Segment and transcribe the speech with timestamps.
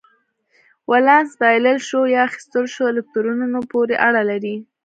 [0.91, 4.55] ولانس بایلل شوو یا اخیستل شوو الکترونونو پورې اړه لري.